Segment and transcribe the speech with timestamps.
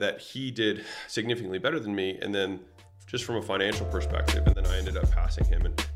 [0.00, 2.18] that he did significantly better than me.
[2.20, 2.60] And then
[3.06, 5.66] just from a financial perspective, and then I ended up passing him.
[5.66, 5.86] And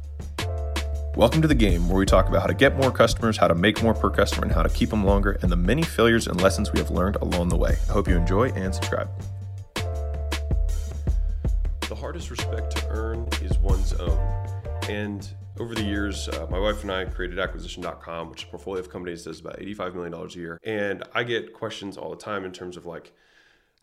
[1.17, 3.55] Welcome to the game where we talk about how to get more customers, how to
[3.55, 6.39] make more per customer, and how to keep them longer, and the many failures and
[6.43, 7.77] lessons we have learned along the way.
[7.89, 9.09] I hope you enjoy and subscribe.
[11.89, 14.19] The hardest respect to earn is one's own.
[14.91, 15.27] And
[15.59, 18.91] over the years, uh, my wife and I created acquisition.com, which is a portfolio of
[18.91, 20.61] companies that does about $85 million a year.
[20.65, 23.15] And I get questions all the time in terms of like,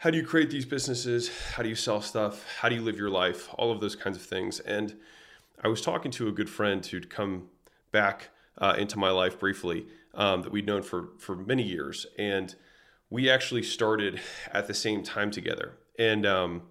[0.03, 1.31] how do you create these businesses?
[1.53, 2.45] How do you sell stuff?
[2.59, 3.47] How do you live your life?
[3.53, 4.59] All of those kinds of things.
[4.59, 4.97] And
[5.63, 7.47] I was talking to a good friend who'd come
[7.93, 8.27] back
[8.57, 12.53] uh, into my life briefly um, that we'd known for for many years, and
[13.09, 14.19] we actually started
[14.51, 15.71] at the same time together.
[15.97, 16.63] And um,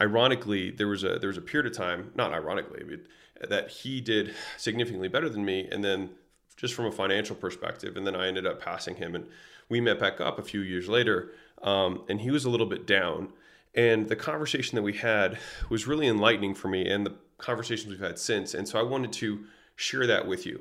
[0.00, 4.00] ironically, there was a there was a period of time, not ironically, but that he
[4.00, 6.10] did significantly better than me, and then
[6.60, 9.26] just from a financial perspective, and then I ended up passing him, and
[9.70, 12.86] we met back up a few years later, um, and he was a little bit
[12.86, 13.32] down.
[13.74, 15.38] And the conversation that we had
[15.70, 18.52] was really enlightening for me, and the conversations we've had since.
[18.52, 19.44] And so I wanted to
[19.76, 20.60] share that with you.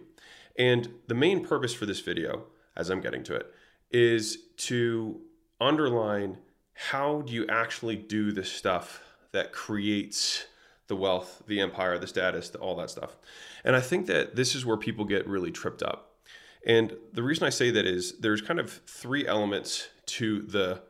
[0.58, 2.44] And the main purpose for this video,
[2.78, 3.54] as I'm getting to it,
[3.92, 5.20] is to
[5.60, 6.38] underline
[6.74, 9.02] how do you actually do the stuff
[9.34, 10.46] that creates
[10.90, 13.16] the wealth, the empire, the status, all that stuff.
[13.64, 16.16] And I think that this is where people get really tripped up.
[16.66, 20.82] And the reason I say that is there's kind of three elements to the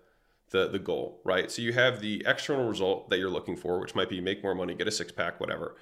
[0.52, 1.52] the the goal, right?
[1.52, 4.55] So you have the external result that you're looking for, which might be make more
[4.55, 5.75] money, get a six pack, whatever.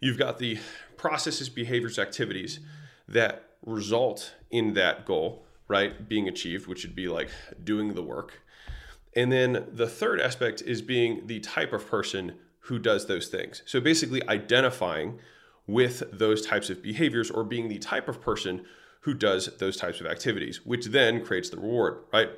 [0.00, 0.58] You've got the
[0.96, 2.60] processes, behaviors, activities
[3.08, 6.08] that result in that goal, right?
[6.08, 7.30] Being achieved, which would be like
[7.62, 8.40] doing the work.
[9.14, 13.62] And then the third aspect is being the type of person who does those things.
[13.64, 15.18] So basically identifying
[15.66, 18.64] with those types of behaviors or being the type of person
[19.00, 22.30] who does those types of activities, which then creates the reward, right?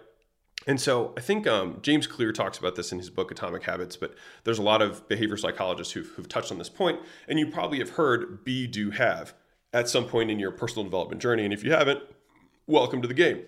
[0.67, 3.97] And so I think um, James Clear talks about this in his book Atomic Habits,
[3.97, 7.47] but there's a lot of behavior psychologists who've, who've touched on this point, and you
[7.47, 9.35] probably have heard be, do, have
[9.73, 11.45] at some point in your personal development journey.
[11.45, 12.01] And if you haven't,
[12.67, 13.45] welcome to the game.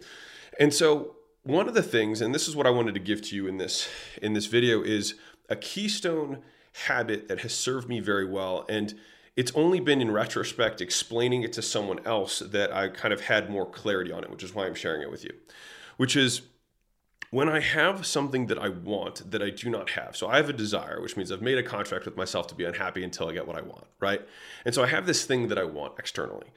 [0.59, 3.37] And so one of the things, and this is what I wanted to give to
[3.37, 3.89] you in this
[4.23, 5.15] in this video, is
[5.51, 6.43] a keystone
[6.73, 8.65] habit that has served me very well.
[8.69, 8.95] And
[9.37, 13.51] it's only been in retrospect explaining it to someone else that I kind of had
[13.51, 15.33] more clarity on it, which is why I'm sharing it with you,
[15.97, 16.43] which is
[17.31, 20.49] when I have something that I want that I do not have, so I have
[20.49, 23.33] a desire, which means I've made a contract with myself to be unhappy until I
[23.33, 24.21] get what I want, right?
[24.65, 26.49] And so I have this thing that I want externally.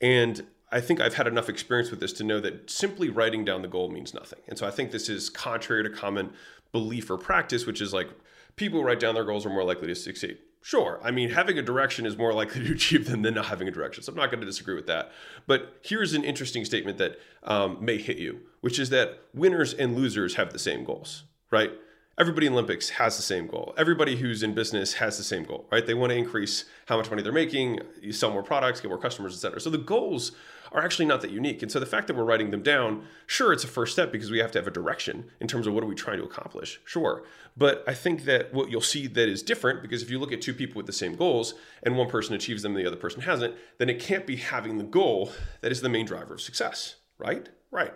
[0.00, 3.60] And I think I've had enough experience with this to know that simply writing down
[3.60, 4.38] the goal means nothing.
[4.48, 6.32] And so I think this is contrary to common
[6.72, 8.08] belief or practice, which is like
[8.56, 10.38] people who write down their goals are more likely to succeed.
[10.62, 11.00] Sure.
[11.02, 13.70] I mean, having a direction is more likely to achieve them than not having a
[13.70, 14.02] direction.
[14.02, 15.12] So I'm not going to disagree with that.
[15.46, 19.96] But here's an interesting statement that um, may hit you, which is that winners and
[19.96, 21.72] losers have the same goals, right?
[22.18, 23.74] Everybody in Olympics has the same goal.
[23.76, 25.84] Everybody who's in business has the same goal, right?
[25.84, 27.80] They want to increase how much money they're making,
[28.10, 29.60] sell more products, get more customers, et cetera.
[29.60, 30.32] So the goals
[30.72, 31.62] are actually not that unique.
[31.62, 34.30] And so the fact that we're writing them down, sure, it's a first step because
[34.30, 36.80] we have to have a direction in terms of what are we trying to accomplish,
[36.84, 37.24] sure.
[37.56, 40.40] But I think that what you'll see that is different because if you look at
[40.40, 43.22] two people with the same goals and one person achieves them and the other person
[43.22, 46.96] hasn't, then it can't be having the goal that is the main driver of success,
[47.18, 47.48] right?
[47.70, 47.92] Right.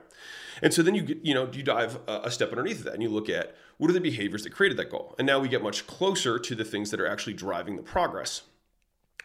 [0.63, 3.11] And so then you get, you know, you dive a step underneath that and you
[3.11, 5.15] look at what are the behaviors that created that goal.
[5.19, 8.43] And now we get much closer to the things that are actually driving the progress.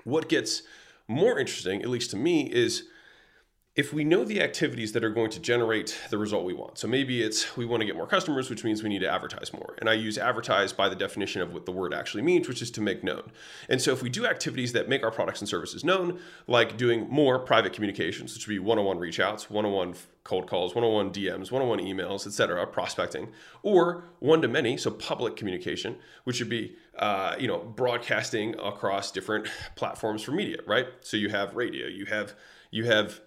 [0.04, 0.64] What gets
[1.08, 2.84] more interesting, at least to me, is
[3.74, 6.90] if we know the activities that are going to generate the result we want, so
[6.90, 9.76] maybe it's we want to get more customers, which means we need to advertise more.
[9.80, 12.70] And I use advertise by the definition of what the word actually means, which is
[12.72, 13.32] to make known.
[13.70, 17.08] And so if we do activities that make our products and services known, like doing
[17.10, 19.94] more private communications, which would be one on one reach outs, one on one
[20.26, 23.30] cold calls, one on one DMs, one on one emails, etc., prospecting,
[23.64, 25.96] or one to many, so public communication,
[26.26, 30.88] which would be uh, you know broadcasting across different platforms for media, right?
[31.00, 32.34] So you have radio, you have
[32.70, 33.22] you have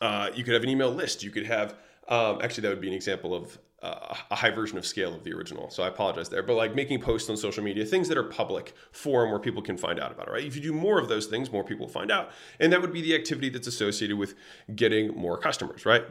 [0.00, 1.22] uh, you could have an email list.
[1.22, 1.74] You could have,
[2.08, 5.22] um, actually, that would be an example of uh, a high version of scale of
[5.22, 5.70] the original.
[5.70, 6.42] So I apologize there.
[6.42, 9.76] But like making posts on social media, things that are public forum where people can
[9.76, 10.44] find out about it, right?
[10.44, 12.30] If you do more of those things, more people find out.
[12.58, 14.34] And that would be the activity that's associated with
[14.74, 16.04] getting more customers, right?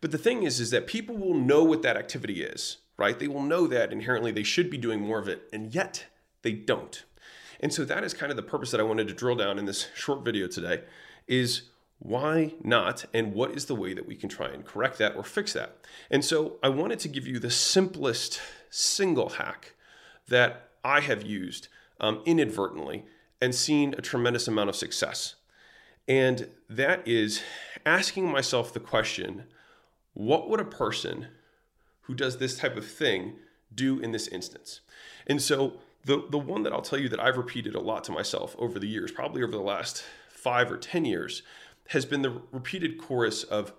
[0.00, 3.18] But the thing is, is that people will know what that activity is, right?
[3.18, 6.06] They will know that inherently they should be doing more of it, and yet
[6.42, 7.04] they don't.
[7.60, 9.64] And so that is kind of the purpose that I wanted to drill down in
[9.64, 10.84] this short video today
[11.26, 11.62] is
[11.98, 13.04] why not?
[13.12, 15.78] And what is the way that we can try and correct that or fix that?
[16.10, 18.40] And so I wanted to give you the simplest
[18.70, 19.74] single hack
[20.28, 21.68] that I have used
[22.00, 23.04] um, inadvertently
[23.40, 25.34] and seen a tremendous amount of success.
[26.06, 27.42] And that is
[27.84, 29.44] asking myself the question
[30.14, 31.28] what would a person
[32.02, 33.34] who does this type of thing
[33.72, 34.80] do in this instance?
[35.26, 35.74] And so
[36.04, 38.78] the the one that I'll tell you that I've repeated a lot to myself over
[38.78, 41.42] the years, probably over the last five or ten years,
[41.88, 43.72] has been the repeated chorus of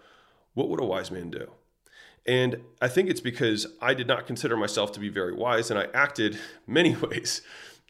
[0.53, 1.51] what would a wise man do?
[2.25, 5.79] And I think it's because I did not consider myself to be very wise and
[5.79, 7.41] I acted many ways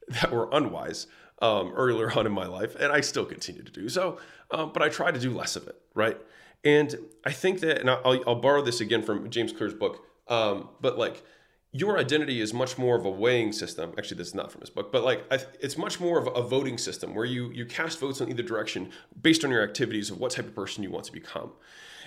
[0.07, 1.07] that were unwise
[1.41, 2.75] um, earlier on in my life.
[2.75, 4.19] And I still continue to do so,
[4.51, 6.17] um, but I try to do less of it, right?
[6.63, 6.95] And
[7.25, 10.97] I think that, and I'll, I'll borrow this again from James Clear's book, um, but
[10.97, 11.23] like,
[11.71, 13.93] your identity is much more of a weighing system.
[13.97, 15.23] Actually, this is not from his book, but like
[15.59, 18.91] it's much more of a voting system where you you cast votes in either direction
[19.21, 21.51] based on your activities of what type of person you want to become.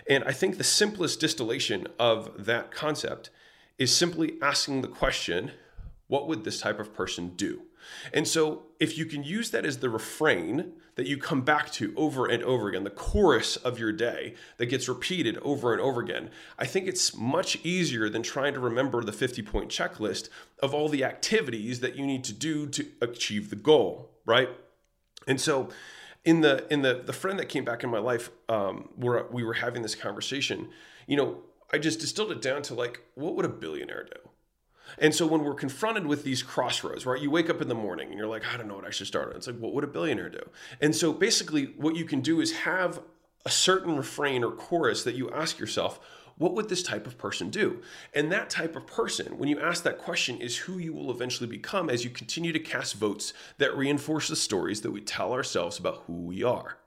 [0.09, 3.31] And I think the simplest distillation of that concept
[3.79, 5.53] is simply asking the question
[6.09, 7.63] what would this type of person do?
[8.13, 11.95] And so, if you can use that as the refrain that you come back to
[11.97, 16.01] over and over again, the chorus of your day that gets repeated over and over
[16.01, 20.29] again, I think it's much easier than trying to remember the 50 point checklist
[20.61, 24.49] of all the activities that you need to do to achieve the goal, right?
[25.27, 25.69] And so,
[26.25, 29.43] in the in the the friend that came back in my life um, where we
[29.43, 30.69] were having this conversation
[31.07, 31.39] you know
[31.73, 34.31] i just distilled it down to like what would a billionaire do
[34.99, 38.09] and so when we're confronted with these crossroads right you wake up in the morning
[38.09, 39.85] and you're like i don't know what i should start on it's like what would
[39.85, 40.43] a billionaire do
[40.81, 43.01] and so basically what you can do is have
[43.45, 46.01] a certain refrain or chorus that you ask yourself
[46.39, 47.83] what would this type of person do?
[48.15, 51.49] And that type of person, when you ask that question, is who you will eventually
[51.49, 55.79] become as you continue to cast votes that reinforce the stories that we tell ourselves
[55.79, 56.79] about who we are.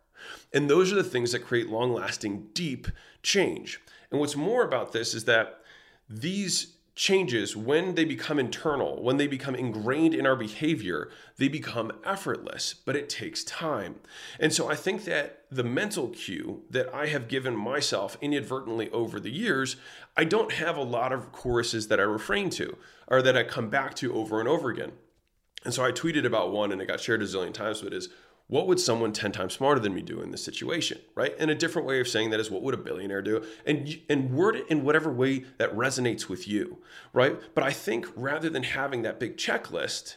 [0.53, 2.87] And those are the things that create long lasting, deep
[3.21, 3.79] change.
[4.11, 5.61] And what's more about this is that
[6.09, 11.91] these changes, when they become internal, when they become ingrained in our behavior, they become
[12.05, 13.95] effortless, but it takes time.
[14.39, 19.19] And so I think that the mental cue that I have given myself inadvertently over
[19.19, 19.75] the years,
[20.15, 22.77] I don't have a lot of choruses that I refrain to
[23.07, 24.93] or that I come back to over and over again.
[25.65, 27.97] And so I tweeted about one and it got shared a zillion times, but it
[27.97, 28.09] is
[28.47, 31.33] what would someone 10 times smarter than me do in this situation right?
[31.39, 33.43] And a different way of saying that is what would a billionaire do?
[33.65, 36.77] And and word it in whatever way that resonates with you
[37.13, 37.39] right?
[37.53, 40.15] But i think rather than having that big checklist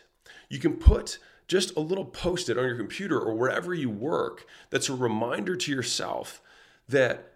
[0.48, 4.46] you can put just a little post it on your computer or wherever you work
[4.70, 6.42] that's a reminder to yourself
[6.88, 7.32] that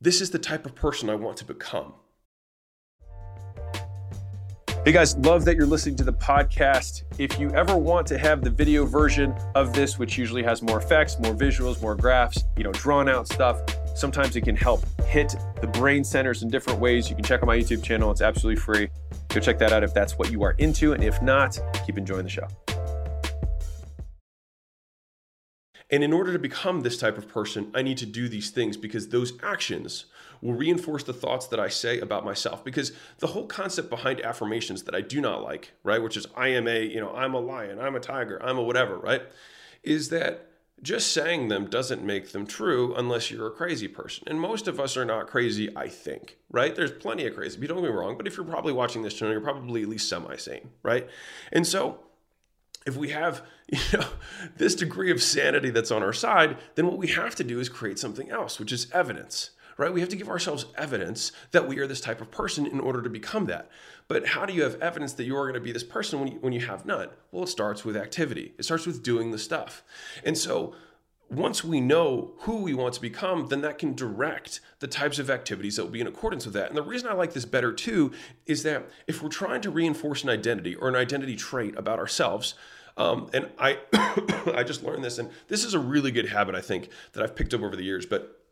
[0.00, 1.94] this is the type of person i want to become
[4.88, 7.02] Hey guys, love that you're listening to the podcast.
[7.18, 10.78] If you ever want to have the video version of this, which usually has more
[10.78, 13.60] effects, more visuals, more graphs, you know, drawn out stuff,
[13.94, 17.10] sometimes it can help hit the brain centers in different ways.
[17.10, 18.88] You can check out my YouTube channel, it's absolutely free.
[19.28, 20.94] Go check that out if that's what you are into.
[20.94, 22.48] And if not, keep enjoying the show.
[25.90, 28.76] And in order to become this type of person, I need to do these things
[28.76, 30.04] because those actions
[30.40, 32.64] will reinforce the thoughts that I say about myself.
[32.64, 36.48] Because the whole concept behind affirmations that I do not like, right, which is I
[36.48, 39.22] am a, you know, I'm a lion, I'm a tiger, I'm a whatever, right,
[39.82, 40.48] is that
[40.80, 44.24] just saying them doesn't make them true unless you're a crazy person.
[44.28, 46.74] And most of us are not crazy, I think, right?
[46.74, 49.14] There's plenty of crazy people, don't get me wrong, but if you're probably watching this
[49.14, 51.08] channel, you're probably at least semi sane, right?
[51.52, 51.98] And so,
[52.88, 54.08] if we have you know
[54.56, 57.68] this degree of sanity that's on our side then what we have to do is
[57.68, 59.94] create something else which is evidence right?
[59.94, 63.00] We have to give ourselves evidence that we are this type of person in order
[63.00, 63.70] to become that.
[64.08, 66.32] But how do you have evidence that you are going to be this person when
[66.32, 67.08] you, when you have none?
[67.30, 68.54] Well it starts with activity.
[68.58, 69.84] It starts with doing the stuff.
[70.24, 70.74] And so
[71.30, 75.28] once we know who we want to become, then that can direct the types of
[75.28, 76.68] activities that will be in accordance with that.
[76.68, 78.12] And the reason I like this better too
[78.46, 82.54] is that if we're trying to reinforce an identity or an identity trait about ourselves,
[82.98, 83.78] um, and I,
[84.54, 87.34] I just learned this, and this is a really good habit I think that I've
[87.34, 88.04] picked up over the years.
[88.04, 88.42] But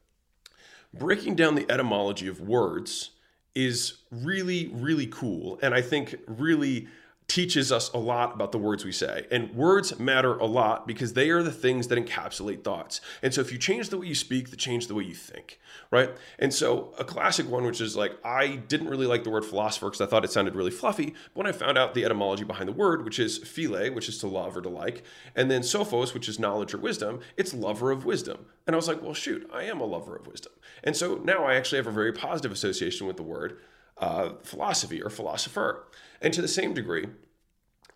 [0.94, 3.10] breaking down the etymology of words
[3.54, 6.86] is really, really cool, and I think really
[7.28, 9.26] teaches us a lot about the words we say.
[9.33, 13.00] And words matter a lot because they are the things that encapsulate thoughts.
[13.21, 15.59] And so if you change the way you speak, they change the way you think,
[15.90, 16.11] right?
[16.38, 19.87] And so a classic one, which is like, I didn't really like the word philosopher
[19.87, 21.14] because I thought it sounded really fluffy.
[21.35, 24.18] But when I found out the etymology behind the word, which is phile, which is
[24.18, 25.02] to love or to like,
[25.35, 28.47] and then sophos, which is knowledge or wisdom, it's lover of wisdom.
[28.68, 30.52] And I was like, well, shoot, I am a lover of wisdom.
[30.85, 33.59] And so now I actually have a very positive association with the word
[33.98, 35.86] uh, philosophy or philosopher.
[36.20, 37.06] And to the same degree,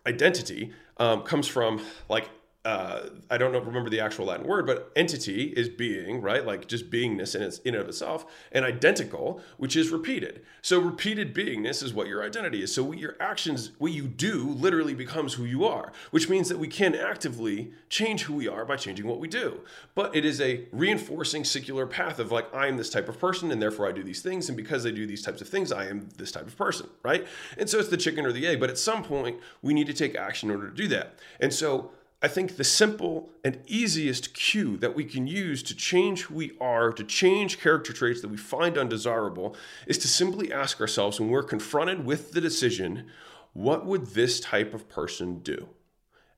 [0.05, 2.29] identity um, comes from like
[2.63, 6.45] uh, I don't know, remember the actual Latin word, but entity is being, right?
[6.45, 10.45] Like just beingness in, its, in and of itself, and identical, which is repeated.
[10.61, 12.73] So repeated beingness is what your identity is.
[12.73, 16.59] So what your actions, what you do, literally becomes who you are, which means that
[16.59, 19.61] we can actively change who we are by changing what we do.
[19.95, 23.51] But it is a reinforcing secular path of like, I am this type of person,
[23.51, 25.87] and therefore I do these things, and because I do these types of things, I
[25.87, 27.25] am this type of person, right?
[27.57, 28.59] And so it's the chicken or the egg.
[28.59, 31.15] But at some point, we need to take action in order to do that.
[31.39, 31.89] And so
[32.23, 36.51] I think the simple and easiest cue that we can use to change who we
[36.61, 39.55] are, to change character traits that we find undesirable,
[39.87, 43.07] is to simply ask ourselves when we're confronted with the decision,
[43.53, 45.69] what would this type of person do?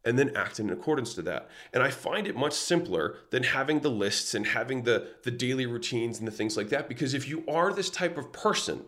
[0.06, 1.50] And then act in accordance to that.
[1.74, 5.66] And I find it much simpler than having the lists and having the, the daily
[5.66, 6.88] routines and the things like that.
[6.88, 8.84] Because if you are this type of person,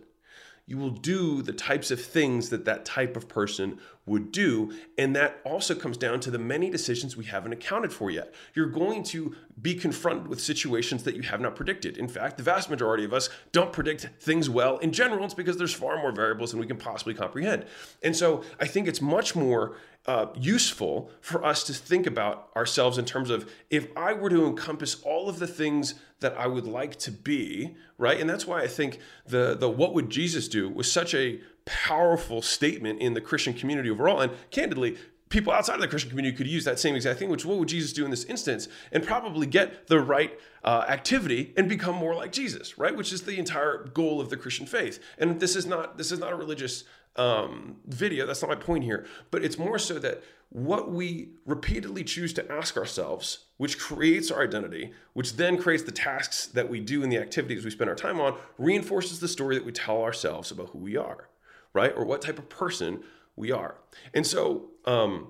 [0.67, 4.73] you will do the types of things that that type of person would do.
[4.97, 8.33] And that also comes down to the many decisions we haven't accounted for yet.
[8.53, 11.97] You're going to be confronted with situations that you have not predicted.
[11.97, 15.25] In fact, the vast majority of us don't predict things well in general.
[15.25, 17.65] It's because there's far more variables than we can possibly comprehend.
[18.01, 19.77] And so I think it's much more
[20.07, 24.45] uh, useful for us to think about ourselves in terms of if I were to
[24.45, 28.19] encompass all of the things that I would like to be, right?
[28.19, 32.41] And that's why I think the the what would Jesus do was such a powerful
[32.41, 34.21] statement in the Christian community overall.
[34.21, 34.97] And candidly,
[35.29, 37.67] people outside of the Christian community could use that same exact thing, which what would
[37.67, 42.15] Jesus do in this instance, and probably get the right uh, activity and become more
[42.15, 42.95] like Jesus, right?
[42.95, 44.99] Which is the entire goal of the Christian faith.
[45.17, 46.83] And this is not this is not a religious
[47.15, 48.25] um, video.
[48.25, 49.05] That's not my point here.
[49.31, 54.43] But it's more so that what we repeatedly choose to ask ourselves, which creates our
[54.43, 57.95] identity, which then creates the tasks that we do and the activities we spend our
[57.95, 61.29] time on, reinforces the story that we tell ourselves about who we are,
[61.73, 61.93] right?
[61.95, 63.03] Or what type of person
[63.35, 63.75] we are.
[64.13, 65.27] And so, um,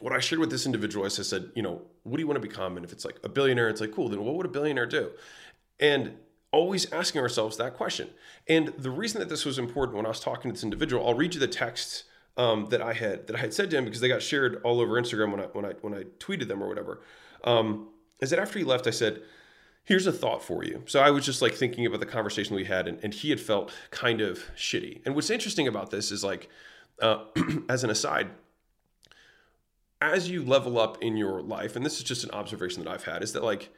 [0.00, 2.46] what I shared with this individual, I said, you know, what do you want to
[2.46, 2.76] become?
[2.76, 5.10] And if it's like a billionaire, it's like, cool, then what would a billionaire do?
[5.78, 6.14] And
[6.52, 8.10] always asking ourselves that question.
[8.48, 11.14] And the reason that this was important when I was talking to this individual, I'll
[11.14, 12.04] read you the text
[12.36, 14.80] um, that I had that I had said to him because they got shared all
[14.80, 17.00] over Instagram when I when I when I tweeted them or whatever.
[17.44, 17.88] Um,
[18.20, 19.22] is that after he left, I said,
[19.84, 22.64] "Here's a thought for you." So I was just like thinking about the conversation we
[22.64, 25.02] had, and, and he had felt kind of shitty.
[25.04, 26.48] And what's interesting about this is like,
[27.00, 27.24] uh,
[27.68, 28.30] as an aside,
[30.00, 33.04] as you level up in your life, and this is just an observation that I've
[33.04, 33.70] had, is that like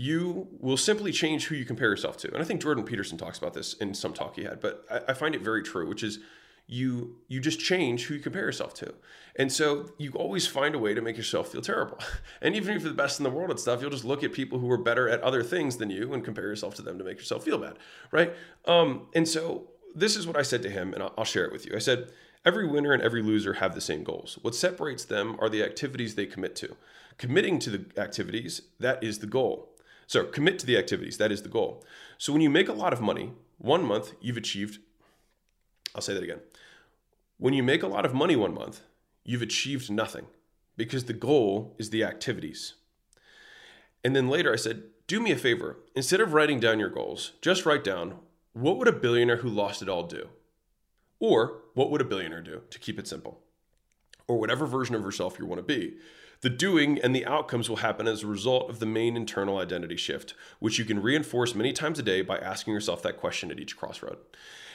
[0.00, 2.32] you will simply change who you compare yourself to.
[2.32, 5.10] And I think Jordan Peterson talks about this in some talk he had, but I,
[5.10, 6.20] I, find it very true, which is
[6.66, 8.94] you you just change who you compare yourself to.
[9.36, 11.98] And so you always find a way to make yourself feel terrible.
[12.40, 14.32] And even if you're the best in the world at stuff, you'll just look at
[14.32, 17.04] people who are better at other things than you and compare yourself to them to
[17.04, 17.76] make yourself feel bad,
[18.10, 18.32] right?
[18.64, 21.52] Um, and so this is what I said to him, and I'll, I'll share it
[21.52, 21.72] with you.
[21.76, 22.10] I said,
[22.42, 24.38] Every winner and every loser have the same goals.
[24.40, 26.74] What separates them are the activities they commit to.
[27.18, 29.69] Committing to the activities, that is the goal.
[30.10, 31.18] So commit to the activities.
[31.18, 31.84] That is the goal.
[32.18, 34.80] So when you make a lot of money, one month you've achieved,
[35.94, 36.40] I'll say that again.
[37.38, 38.80] When you make a lot of money one month,
[39.22, 40.26] you've achieved nothing
[40.76, 42.74] because the goal is the activities.
[44.02, 45.76] And then later I said, do me a favor.
[45.94, 48.16] Instead of writing down your goals, just write down
[48.52, 50.28] what would a billionaire who lost it all do?
[51.20, 53.42] Or what would a billionaire do to keep it simple?
[54.26, 55.98] Or whatever version of yourself you want to be.
[56.42, 59.96] The doing and the outcomes will happen as a result of the main internal identity
[59.96, 63.60] shift, which you can reinforce many times a day by asking yourself that question at
[63.60, 64.16] each crossroad.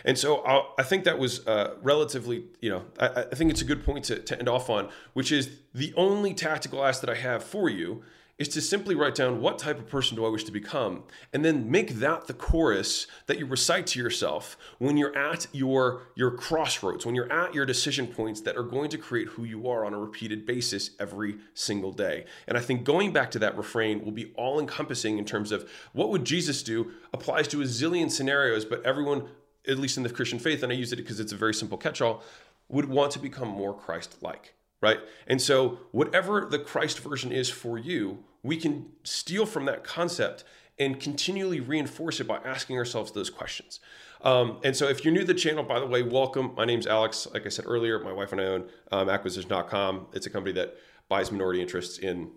[0.03, 3.61] And so I'll, i think that was uh, relatively, you know, I, I, think it's
[3.61, 7.09] a good point to, to end off on, which is the only tactical ask that
[7.09, 8.03] I have for you
[8.37, 11.45] is to simply write down what type of person do I wish to become, and
[11.45, 16.31] then make that the chorus that you recite to yourself when you're at your, your
[16.31, 19.85] crossroads, when you're at your decision points that are going to create who you are
[19.85, 22.25] on a repeated basis every single day.
[22.47, 25.69] And I think going back to that refrain will be all encompassing in terms of
[25.93, 29.29] what would Jesus do applies to a zillion scenarios, but everyone,
[29.65, 31.77] at least in the Christian faith, and I use it because it's a very simple
[31.77, 32.21] catch all,
[32.67, 34.99] would want to become more Christ like right?
[35.27, 40.43] And so, whatever the Christ version is for you, we can steal from that concept
[40.77, 43.79] and continually reinforce it by asking ourselves those questions.
[44.21, 46.53] Um, and so, if you're new to the channel, by the way, welcome.
[46.55, 47.27] My name's Alex.
[47.33, 50.07] Like I said earlier, my wife and I own um, acquisition.com.
[50.13, 50.75] It's a company that
[51.09, 52.31] buys minority interests in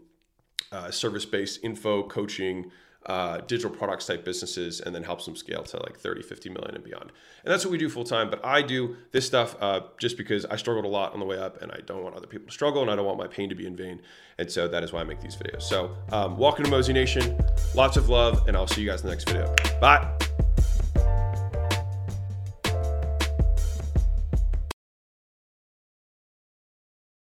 [0.72, 2.70] uh, service based info, coaching,
[3.06, 6.74] uh, digital products type businesses and then helps them scale to like 30 50 million
[6.74, 7.10] and beyond.
[7.44, 10.44] And that's what we do full time but i do this stuff uh, just because
[10.46, 12.52] i struggled a lot on the way up and i don't want other people to
[12.52, 14.00] struggle and i don't want my pain to be in vain
[14.38, 15.62] and so that is why i make these videos.
[15.62, 17.38] So um, welcome to Mozi Nation.
[17.74, 19.54] Lots of love and i'll see you guys in the next video.
[19.80, 20.27] Bye